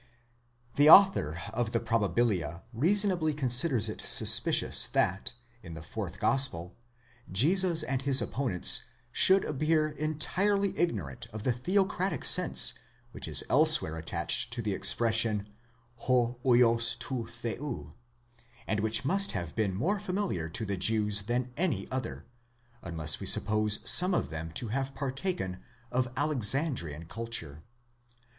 [0.77, 6.75] The author of the Probabilia reasonably considers it suspicious that, in the fourth gospel,
[7.31, 12.73] Jesus and his opponents should appear entirely ignorant of the theocratic sense
[13.11, 15.47] which is elsewhere attached to the expression
[15.99, 17.25] ὁ vids τοῦ
[17.59, 17.93] θεοῦ,
[18.65, 22.25] and which must have been more familiar to the Jews than any other,
[22.81, 25.59] unless we suppose some of them to have partaken
[25.91, 27.61] of Alexandrian culture.